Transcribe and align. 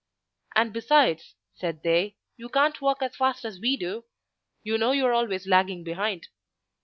"And 0.55 0.73
besides," 0.73 1.35
said 1.53 1.83
they, 1.83 2.17
"you 2.35 2.49
can't 2.49 2.81
walk 2.81 3.03
as 3.03 3.15
fast 3.15 3.45
as 3.45 3.59
we 3.61 3.77
do; 3.77 4.05
you 4.63 4.79
know 4.79 4.93
you're 4.93 5.13
always 5.13 5.45
lagging 5.45 5.83
behind." 5.83 6.25